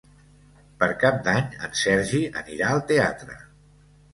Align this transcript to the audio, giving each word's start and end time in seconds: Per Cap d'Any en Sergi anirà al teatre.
Per 0.83 0.87
Cap 1.03 1.19
d'Any 1.27 1.53
en 1.67 1.77
Sergi 1.81 2.23
anirà 2.45 2.71
al 2.73 2.85
teatre. 2.93 3.39